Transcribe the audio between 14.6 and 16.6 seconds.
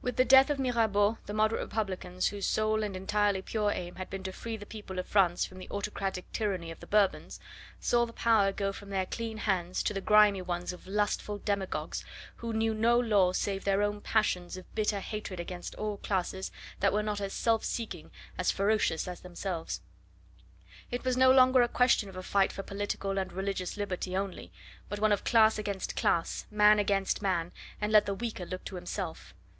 bitter hatred against all classes